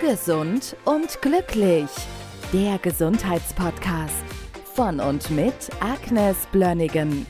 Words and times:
Gesund 0.00 0.76
und 0.84 1.22
glücklich. 1.22 1.88
Der 2.52 2.78
Gesundheitspodcast 2.78 4.24
von 4.74 4.98
und 4.98 5.30
mit 5.30 5.54
Agnes 5.78 6.36
Blönnigan. 6.50 7.24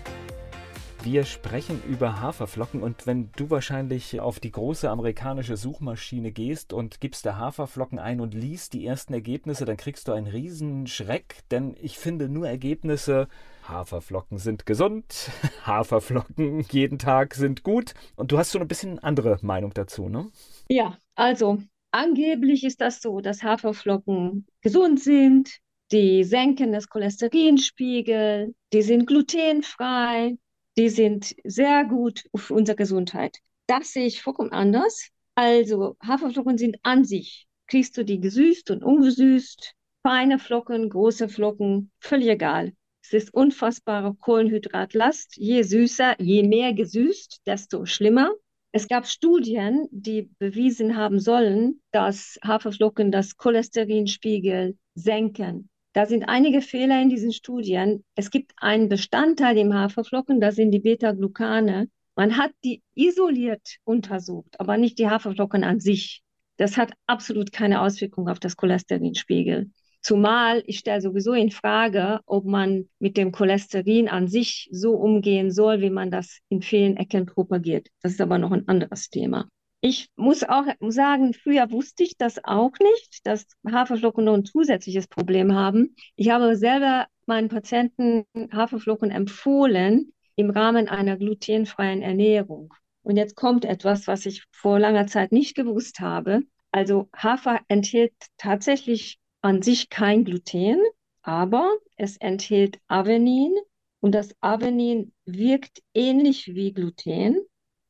Wir 1.03 1.25
sprechen 1.25 1.83
über 1.87 2.23
Haferflocken 2.23 2.83
und 2.83 3.07
wenn 3.07 3.31
du 3.37 3.51
wahrscheinlich 3.51 4.19
auf 4.19 4.41
die 4.41 4.51
große 4.51 4.89
amerikanische 4.89 5.59
Suchmaschine 5.59 6.33
gehst 6.33 6.73
und 6.73 7.03
gibst 7.03 7.27
da 7.27 7.37
Haferflocken 7.37 7.99
ein 7.99 8.23
und 8.23 8.33
liest 8.33 8.73
die 8.73 8.87
ersten 8.87 9.13
Ergebnisse, 9.13 9.67
dann 9.67 9.77
kriegst 9.77 10.09
du 10.09 10.13
einen 10.13 10.27
riesen 10.27 10.87
Schreck, 10.87 11.41
denn 11.51 11.77
ich 11.79 11.99
finde 11.99 12.31
nur 12.31 12.49
Ergebnisse, 12.49 13.29
Haferflocken 13.69 14.39
sind 14.39 14.65
gesund, 14.65 15.31
Haferflocken 15.67 16.61
jeden 16.71 16.99
Tag 16.99 17.35
sind 17.35 17.63
gut 17.63 17.93
und 18.17 18.33
du 18.33 18.39
hast 18.39 18.53
so 18.53 18.59
ein 18.59 18.69
bisschen 18.69 18.99
andere 18.99 19.39
Meinung 19.43 19.75
dazu, 19.75 20.09
ne? 20.09 20.31
Ja, 20.71 20.97
also 21.15 21.59
angeblich 21.95 22.65
ist 22.65 22.81
das 22.81 23.01
so, 23.01 23.21
dass 23.21 23.43
Haferflocken 23.43 24.47
gesund 24.61 25.01
sind, 25.01 25.59
die 25.93 26.25
senken 26.25 26.73
das 26.73 26.89
Cholesterinspiegel, 26.89 28.55
die 28.73 28.83
sind 28.83 29.07
glutenfrei, 29.07 30.37
die 30.77 30.89
sind 30.89 31.35
sehr 31.45 31.85
gut 31.85 32.25
für 32.35 32.55
unsere 32.55 32.77
Gesundheit. 32.77 33.39
Das 33.67 33.93
sehe 33.93 34.07
ich 34.07 34.23
vollkommen 34.23 34.53
anders. 34.53 35.09
Also 35.37 35.97
Haferflocken 36.05 36.59
sind 36.59 36.77
an 36.83 37.05
sich, 37.05 37.47
kriegst 37.69 37.97
du 37.97 38.05
die 38.05 38.21
gesüßt 38.21 38.71
und 38.73 38.83
ungesüßt, 38.83 39.75
feine 40.03 40.39
Flocken, 40.39 40.91
große 40.91 41.29
Flocken, 41.29 41.93
völlig 42.01 42.29
egal. 42.29 42.73
Es 43.05 43.13
ist 43.13 43.35
unfassbare 43.35 44.15
Kohlenhydratlast. 44.15 45.37
Je 45.37 45.63
süßer, 45.63 46.21
je 46.21 46.43
mehr 46.43 46.73
gesüßt, 46.73 47.43
desto 47.47 47.85
schlimmer. 47.85 48.33
Es 48.77 48.89
gab 48.89 49.07
Studien, 49.07 49.87
die 49.93 50.31
bewiesen 50.41 50.97
haben 50.97 51.21
sollen, 51.21 51.81
dass 51.93 52.41
Haferflocken 52.43 53.13
das 53.13 53.37
Cholesterinspiegel 53.37 54.77
senken. 54.97 55.69
Da 55.93 56.07
sind 56.07 56.25
einige 56.25 56.61
Fehler 56.61 57.01
in 57.01 57.09
diesen 57.09 57.33
Studien. 57.33 58.05
Es 58.17 58.33
gibt 58.33 58.53
einen 58.57 58.89
Bestandteil 58.89 59.59
im 59.59 59.75
Haferflocken, 59.75 60.41
das 60.41 60.57
sind 60.57 60.73
die 60.73 60.81
Beta-Glucane. 60.81 61.89
Man 62.17 62.37
hat 62.37 62.51
die 62.65 62.83
isoliert 62.97 63.77
untersucht, 63.85 64.59
aber 64.59 64.77
nicht 64.77 64.99
die 64.99 65.09
Haferflocken 65.09 65.63
an 65.63 65.79
sich. 65.79 66.25
Das 66.57 66.77
hat 66.77 66.95
absolut 67.07 67.53
keine 67.53 67.81
Auswirkung 67.81 68.29
auf 68.29 68.41
das 68.41 68.57
Cholesterinspiegel. 68.57 69.71
Zumal 70.05 70.63
ich 70.67 70.81
stelle 70.81 71.01
sowieso 71.01 71.33
in 71.33 71.51
Frage, 71.51 72.21
ob 72.27 72.45
man 72.45 72.91
mit 72.99 73.17
dem 73.17 73.33
Cholesterin 73.33 74.07
an 74.07 74.29
sich 74.29 74.69
so 74.71 74.93
umgehen 74.93 75.51
soll, 75.51 75.81
wie 75.81 75.89
man 75.89 76.11
das 76.11 76.41
in 76.51 76.61
vielen 76.61 76.99
Ecken 76.99 77.25
propagiert. 77.25 77.89
Das 78.03 78.13
ist 78.13 78.21
aber 78.21 78.37
noch 78.37 78.53
ein 78.53 78.69
anderes 78.69 79.09
Thema. 79.09 79.49
Ich 79.81 80.11
muss 80.15 80.45
auch 80.45 80.67
sagen, 80.81 81.33
früher 81.33 81.71
wusste 81.71 82.03
ich 82.03 82.19
das 82.19 82.39
auch 82.45 82.73
nicht, 82.81 83.27
dass 83.27 83.47
Haferflocken 83.67 84.25
noch 84.25 84.35
ein 84.35 84.45
zusätzliches 84.45 85.09
Problem 85.09 85.55
haben. 85.55 85.97
Ich 86.17 86.29
habe 86.29 86.55
selber 86.55 87.07
meinen 87.25 87.49
Patienten 87.49 88.25
Haferflocken 88.53 89.11
empfohlen 89.11 90.13
im 90.37 90.51
Rahmen 90.51 90.87
einer 90.87 91.17
glutenfreien 91.17 92.03
Ernährung. 92.03 92.75
Und 93.03 93.17
jetzt 93.17 93.37
kommt 93.37 93.65
etwas, 93.65 94.07
was 94.07 94.27
ich 94.27 94.45
vor 94.53 94.79
langer 94.79 95.07
Zeit 95.07 95.33
nicht 95.33 95.55
gewusst 95.55 96.01
habe. 96.01 96.43
Also 96.73 97.09
Hafer 97.17 97.61
enthält 97.69 98.13
tatsächlich 98.37 99.19
an 99.45 99.61
sich 99.61 99.91
kein 99.91 100.25
Gluten, 100.25 100.81
aber 101.21 101.77
es 101.97 102.17
enthält 102.17 102.79
Avenin 102.89 103.55
und 104.01 104.13
das 104.13 104.35
Avenin 104.41 105.13
wirkt 105.27 105.83
ähnlich 105.93 106.55
wie 106.55 106.73
Gluten 106.73 107.37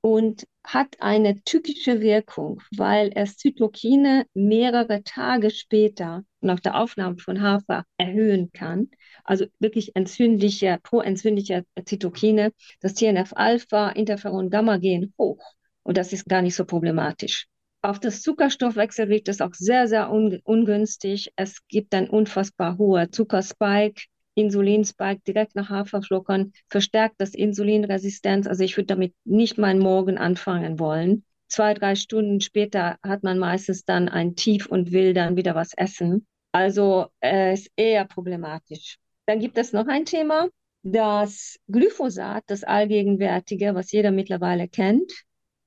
und 0.01 0.49
hat 0.65 0.97
eine 0.99 1.45
tückische 1.45 2.01
Wirkung, 2.01 2.61
weil 2.77 3.13
es 3.15 3.37
Zytokine 3.37 4.27
mehrere 4.35 5.05
Tage 5.05 5.51
später 5.51 6.25
nach 6.41 6.59
der 6.59 6.75
Aufnahme 6.75 7.19
von 7.19 7.41
Hafer 7.41 7.85
erhöhen 7.99 8.51
kann. 8.51 8.91
Also 9.23 9.47
wirklich 9.61 9.95
entzündliche, 9.95 10.81
proentzündliche 10.83 11.65
Zytokine. 11.85 12.53
Das 12.81 12.95
TNF-Alpha, 12.95 13.91
Interferon, 13.91 14.51
Gamma 14.51 14.79
gehen 14.79 15.15
hoch. 15.19 15.55
Und 15.85 15.99
das 15.99 16.13
ist 16.13 16.27
gar 16.27 16.43
nicht 16.43 16.57
so 16.57 16.65
problematisch. 16.65 17.47
Auf 17.85 18.01
das 18.01 18.23
Zuckerstoffwechsel 18.23 19.11
wirkt 19.11 19.29
es 19.29 19.43
auch 19.43 19.53
sehr, 19.53 19.89
sehr 19.89 20.11
un 20.11 20.41
ungünstig. 20.45 21.35
Es 21.37 21.69
gibt 21.69 21.93
ein 21.95 22.09
unfassbar 22.09 22.79
hoher 22.79 23.11
Zuckerspike. 23.13 24.07
Insulinspike 24.35 25.21
direkt 25.27 25.55
nach 25.55 25.69
Haferflockern 25.69 26.55
verstärkt 26.71 27.17
das 27.19 27.35
Insulinresistenz. 27.35 28.47
Also 28.47 28.65
ich 28.65 28.79
würde 28.79 28.87
damit 28.87 29.13
nicht 29.25 29.59
meinen 29.59 29.81
Morgen 29.81 30.17
anfangen 30.17 30.79
wollen. 30.79 31.25
Zwei, 31.49 31.75
drei 31.75 31.95
Stunden 31.95 32.41
später 32.41 32.97
hat 33.03 33.23
man 33.23 33.39
meistens 33.39 33.85
dann 33.85 34.09
ein 34.09 34.35
Tief 34.35 34.65
und 34.65 34.93
will 34.93 35.13
dann 35.13 35.37
wieder 35.37 35.55
was 35.55 35.75
essen. 35.77 36.27
Also 36.53 37.09
äh, 37.21 37.53
ist 37.53 37.71
eher 37.77 38.07
problematisch. 38.07 38.97
Dann 39.27 39.41
gibt 39.41 39.59
es 39.59 39.75
noch 39.75 39.89
ein 39.89 40.07
Thema, 40.07 40.49
das 40.85 41.59
Glyphosat, 41.69 42.45
das 42.47 42.65
allgegenwärtige, 42.65 43.75
was 43.75 43.93
jeder 43.93 44.11
mittlerweile 44.11 44.69
kennt, 44.69 45.13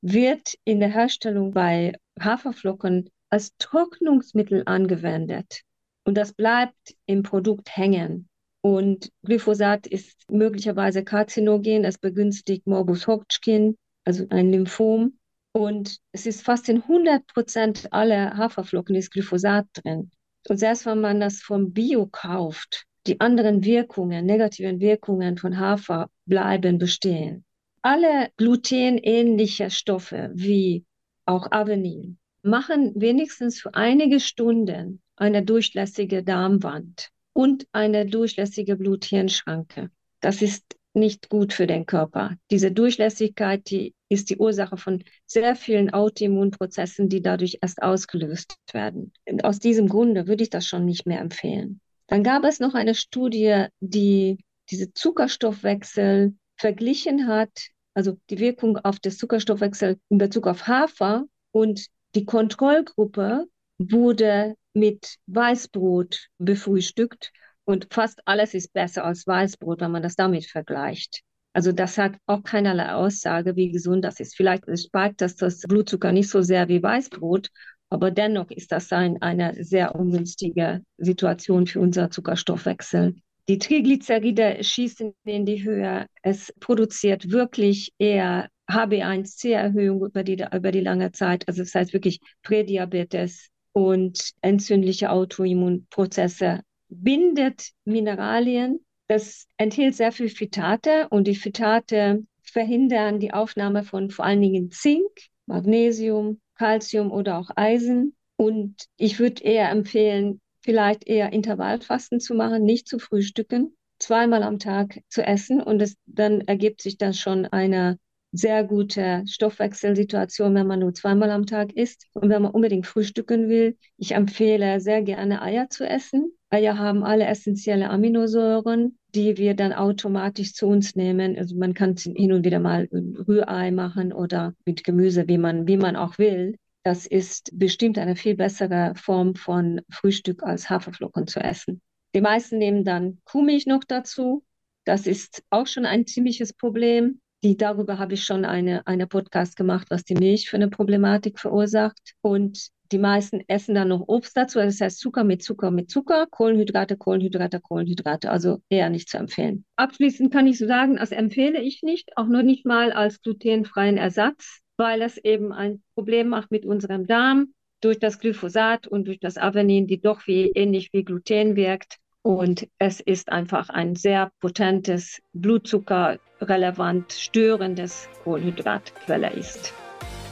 wird 0.02 0.54
in 0.64 0.80
der 0.80 0.90
Herstellung 0.90 1.52
bei 1.52 1.94
Haferflocken 2.20 3.10
als 3.30 3.56
Trocknungsmittel 3.58 4.64
angewendet. 4.66 5.62
Und 6.06 6.16
das 6.16 6.34
bleibt 6.34 6.96
im 7.06 7.24
Produkt 7.24 7.76
hängen. 7.76 8.30
Und 8.62 9.12
Glyphosat 9.24 9.88
ist 9.88 10.30
möglicherweise 10.32 11.04
karzinogen, 11.04 11.84
es 11.86 11.98
begünstigt 11.98 12.68
Morbus 12.68 13.08
Hodgkin, 13.08 13.78
also 14.06 14.26
ein 14.30 14.52
Lymphom. 14.52 15.18
Und 15.52 15.98
es 16.12 16.26
ist 16.26 16.44
fast 16.44 16.70
in 16.70 16.84
100 16.84 17.26
Prozent 17.28 17.92
aller 17.92 18.38
Haferflocken 18.38 18.96
ist 18.96 19.12
Glyphosat 19.12 19.68
drin. 19.74 20.12
Und 20.48 20.58
selbst 20.58 20.86
wenn 20.86 21.02
man 21.02 21.20
das 21.20 21.42
vom 21.42 21.74
Bio 21.74 22.08
kauft, 22.08 22.86
die 23.06 23.20
anderen 23.20 23.64
Wirkungen, 23.64 24.26
negativen 24.26 24.80
Wirkungen 24.80 25.38
von 25.38 25.60
Hafer 25.60 26.10
bleiben 26.26 26.78
bestehen. 26.78 27.46
Alle 27.82 28.30
glutenähnliche 28.38 29.70
Stoffe 29.70 30.32
wie 30.34 30.86
auch 31.26 31.52
Avenin 31.52 32.18
machen 32.42 32.94
wenigstens 32.96 33.60
für 33.60 33.74
einige 33.74 34.20
Stunden 34.20 35.02
eine 35.16 35.44
durchlässige 35.44 36.24
Darmwand 36.24 37.10
und 37.34 37.68
eine 37.72 38.06
durchlässige 38.06 38.76
Blut-Hirn-Schranke. 38.76 39.90
Das 40.22 40.42
ist 40.42 40.64
nicht 40.94 41.30
gut 41.30 41.54
für 41.54 41.68
den 41.68 41.86
Körper. 41.86 42.36
Diese 42.50 42.72
Durchlässigkeit, 42.72 43.70
die 43.70 43.94
ist 44.10 44.30
die 44.30 44.38
Ursache 44.38 44.78
von 44.78 45.04
sehr 45.26 45.56
vielen 45.56 45.94
Autoimmunprozessen, 45.94 47.10
die 47.10 47.22
dadurch 47.22 47.60
erst 47.62 47.82
ausgelöst 47.82 48.56
werden. 48.72 49.14
Und 49.30 49.46
aus 49.46 49.60
diesem 49.60 49.88
Grunde 49.88 50.28
würde 50.28 50.44
ich 50.44 50.50
das 50.50 50.66
schon 50.66 50.86
nicht 50.86 51.06
mehr 51.06 51.20
empfehlen. 51.20 51.80
Dann 52.08 52.24
gab 52.24 52.44
es 52.46 52.60
noch 52.60 52.74
eine 52.74 52.96
Studie, 52.96 53.66
die 53.80 54.38
diese 54.70 54.94
Zuckerstoffwechsel 54.94 56.36
verglichen 56.58 57.28
hat, 57.28 57.52
also 57.94 58.18
die 58.30 58.40
Wirkung 58.40 58.78
auf 58.78 59.00
den 59.00 59.12
Zuckerstoffwechsel 59.12 60.00
in 60.10 60.18
Bezug 60.18 60.48
auf 60.48 60.68
Hafer 60.68 61.26
und 61.52 61.88
die 62.16 62.26
Kontrollgruppe 62.26 63.46
wurde 63.78 64.56
mit 64.74 65.16
Weißbrot 65.28 66.28
befrühstückt 66.38 67.32
und 67.66 67.88
fast 67.92 68.22
alles 68.26 68.54
ist 68.54 68.74
besser 68.74 69.06
als 69.06 69.28
Weißbrot, 69.28 69.82
wenn 69.82 69.92
man 69.92 70.04
das 70.04 70.16
damit 70.16 70.46
vergleicht. 70.46 71.22
Also 71.54 71.72
das 71.72 71.98
hat 71.98 72.16
auch 72.28 72.44
keinerlei 72.44 72.94
Aussage, 72.94 73.56
wie 73.56 73.72
gesund 73.72 74.06
das 74.06 74.20
ist. 74.20 74.36
Vielleicht 74.36 74.64
spart 74.80 75.16
das 75.18 75.36
das 75.36 75.62
Blutzucker 75.62 76.12
nicht 76.12 76.30
so 76.30 76.42
sehr 76.42 76.68
wie 76.68 76.84
Weißbrot, 76.84 77.50
aber 77.90 78.12
dennoch 78.12 78.52
ist 78.52 78.72
das 78.72 78.92
ein, 78.92 79.22
eine 79.22 79.64
sehr 79.64 79.96
ungünstige 79.96 80.84
Situation 80.98 81.66
für 81.68 81.80
unser 81.80 82.12
Zuckerstoffwechsel. 82.12 83.16
Die 83.48 83.60
Triglyceride 83.60 84.64
schießen 84.64 85.14
in 85.24 85.46
die 85.46 85.64
Höhe. 85.64 86.08
Es 86.22 86.54
produziert 86.60 87.32
wirklich 87.32 87.94
eher 87.98 88.50
HB1C-Erhöhung 88.70 90.06
über 90.06 90.24
die, 90.24 90.46
über 90.54 90.72
die 90.72 90.82
lange 90.82 91.12
Zeit. 91.14 91.48
Also 91.48 91.64
das 91.64 91.74
heißt 91.74 91.94
wirklich 91.94 92.20
Prädiabetes, 92.44 93.50
und 93.78 94.32
entzündliche 94.42 95.12
Autoimmunprozesse, 95.12 96.62
bindet 96.90 97.74
Mineralien. 97.86 98.84
Das 99.08 99.46
enthält 99.58 99.94
sehr 99.94 100.12
viel 100.12 100.30
Phytate 100.30 101.08
und 101.12 101.28
die 101.28 101.36
Phytate 101.36 102.24
verhindern 102.42 103.20
die 103.20 103.34
Aufnahme 103.34 103.84
von 103.84 104.10
vor 104.10 104.26
allen 104.26 104.42
Dingen 104.42 104.72
Zink, 104.72 105.12
Magnesium, 105.46 106.42
Calcium 106.56 107.12
oder 107.12 107.38
auch 107.38 107.52
Eisen. 107.56 108.16
Und 108.36 108.88
ich 108.98 109.20
würde 109.20 109.44
eher 109.44 109.70
empfehlen, 109.70 110.42
vielleicht 110.68 111.08
eher 111.08 111.32
Intervallfasten 111.32 112.20
zu 112.20 112.34
machen, 112.36 112.66
nicht 112.66 112.90
zu 112.90 113.00
frühstücken, 113.00 113.78
zweimal 114.00 114.44
am 114.44 114.60
Tag 114.60 115.00
zu 115.08 115.26
essen 115.26 115.62
und 115.62 115.82
es, 115.82 115.96
dann 116.06 116.42
ergibt 116.42 116.82
sich 116.82 116.98
dann 116.98 117.14
schon 117.14 117.46
eine 117.46 117.98
sehr 118.34 118.66
gute 118.66 119.24
Stoffwechselsituation, 119.26 120.54
wenn 120.54 120.68
man 120.68 120.82
nur 120.82 120.94
zweimal 120.94 121.32
am 121.32 121.46
Tag 121.46 121.72
isst. 121.72 122.08
Und 122.12 122.28
wenn 122.28 122.42
man 122.42 122.52
unbedingt 122.52 122.86
frühstücken 122.86 123.48
will, 123.48 123.78
ich 123.96 124.12
empfehle 124.12 124.82
sehr 124.82 125.02
gerne 125.04 125.42
Eier 125.42 125.70
zu 125.70 125.88
essen. 125.88 126.34
Eier 126.50 126.78
haben 126.78 127.06
alle 127.06 127.28
essentielle 127.28 127.90
Aminosäuren, 127.90 128.98
die 129.16 129.38
wir 129.38 129.54
dann 129.54 129.72
automatisch 129.72 130.54
zu 130.54 130.68
uns 130.68 130.98
nehmen. 130.98 131.38
Also 131.38 131.56
man 131.56 131.74
kann 131.74 131.96
hin 131.96 132.34
und 132.34 132.44
wieder 132.44 132.60
mal 132.60 132.90
ein 132.92 133.16
Rührei 133.26 133.72
machen 133.72 134.12
oder 134.12 134.54
mit 134.66 134.84
Gemüse, 134.84 135.30
wie 135.30 135.38
man, 135.38 135.66
wie 135.66 135.78
man 135.78 135.96
auch 135.96 136.18
will. 136.18 136.58
Das 136.88 137.06
ist 137.06 137.50
bestimmt 137.52 137.98
eine 137.98 138.16
viel 138.16 138.38
bessere 138.38 138.94
Form 138.96 139.36
von 139.36 139.82
Frühstück 139.90 140.42
als 140.44 140.70
Haferflocken 140.70 141.28
zu 141.28 141.42
essen. 141.42 141.82
Die 142.16 142.22
meisten 142.22 142.60
nehmen 142.60 142.86
dann 142.86 143.18
Kuhmilch 143.26 143.66
noch 143.66 143.84
dazu. 143.84 144.46
Das 144.86 145.06
ist 145.06 145.44
auch 145.50 145.68
schon 145.68 145.86
ein 145.86 146.08
ziemliches 146.08 146.54
Problem. 146.54 147.20
Die, 147.44 147.58
darüber 147.58 148.00
habe 148.00 148.14
ich 148.14 148.24
schon 148.24 148.46
eine, 148.46 148.88
eine 148.88 149.06
Podcast 149.06 149.58
gemacht, 149.58 149.88
was 149.90 150.06
die 150.06 150.16
Milch 150.16 150.50
für 150.50 150.56
eine 150.56 150.70
Problematik 150.70 151.42
verursacht. 151.42 152.14
Und 152.22 152.70
die 152.94 153.00
meisten 153.00 153.44
essen 153.50 153.76
dann 153.76 153.90
noch 153.90 154.08
Obst 154.08 154.38
dazu. 154.38 154.60
Das 154.60 154.80
heißt 154.80 154.98
Zucker 154.98 155.26
mit 155.26 155.44
Zucker 155.44 155.72
mit 155.72 155.92
Zucker, 155.92 156.26
Kohlenhydrate, 156.26 156.96
Kohlenhydrate, 156.96 157.60
Kohlenhydrate. 157.60 158.32
Also 158.32 158.62
eher 158.70 158.90
nicht 158.90 159.10
zu 159.10 159.18
empfehlen. 159.18 159.66
Abschließend 159.76 160.32
kann 160.32 160.48
ich 160.48 160.58
so 160.58 160.68
sagen, 160.68 160.96
das 160.96 161.12
empfehle 161.12 161.60
ich 161.60 161.84
nicht, 161.84 162.16
auch 162.16 162.28
noch 162.28 162.44
nicht 162.44 162.66
mal 162.66 162.94
als 162.94 163.22
glutenfreien 163.22 163.98
Ersatz 163.98 164.62
weil 164.78 165.02
es 165.02 165.18
eben 165.18 165.52
ein 165.52 165.82
Problem 165.96 166.30
macht 166.30 166.52
mit 166.52 166.66
unserem 166.66 167.08
Darm 167.08 167.54
durch 167.82 168.00
das 168.00 168.20
Glyphosat 168.20 168.88
und 168.88 169.06
durch 169.08 169.20
das 169.20 169.38
Avenin, 169.38 169.88
die 169.88 170.00
doch 170.00 170.26
wie, 170.28 170.52
ähnlich 170.52 170.90
wie 170.94 171.04
Gluten 171.04 171.56
wirkt. 171.56 171.98
Und 172.24 172.68
es 172.78 173.00
ist 173.00 173.30
einfach 173.32 173.70
ein 173.70 173.96
sehr 173.96 174.32
potentes, 174.42 175.20
blutzuckerrelevant 175.34 177.14
störendes 177.14 178.10
Kohlenhydratquelle 178.24 179.32
ist. 179.34 179.74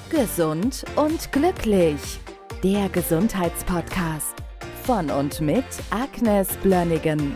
Gesund 0.10 0.86
und 0.96 1.32
glücklich. 1.32 2.00
Der 2.64 2.90
Gesundheitspodcast 2.90 4.36
von 4.84 5.10
und 5.10 5.42
mit 5.42 5.66
Agnes 5.90 6.56
Blönnigan. 6.58 7.36